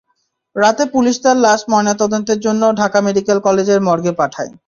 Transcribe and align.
রাতে 0.55 0.83
পুলিশ 0.93 1.15
তাঁর 1.23 1.37
লাশ 1.37 1.61
ময়নাতদন্তের 1.71 2.39
জন্য 2.39 2.61
ঢাকা 2.79 2.99
মেডিকেল 3.01 3.37
কলেজের 3.45 3.79
মর্গে 3.87 4.13
পাঠায়। 4.19 4.51